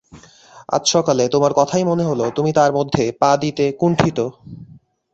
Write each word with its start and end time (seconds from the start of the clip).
আজ 0.69 0.83
সকালে 0.87 1.23
তোমার 1.27 1.51
কথায় 1.55 1.85
মনে 1.85 2.03
হল, 2.03 2.21
তুমি 2.35 2.51
তার 2.53 2.71
মধ্যে 2.77 3.03
পা 3.21 3.31
দিতে 3.37 3.65
কুণ্ঠিত। 3.71 4.17